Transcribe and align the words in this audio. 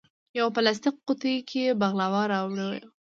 یوه 0.37 0.49
پلاستیکي 0.55 0.99
قوتۍ 1.05 1.35
کې 1.49 1.77
بغلاوه 1.81 2.21
راوړې 2.31 2.65
وه. 2.69 2.79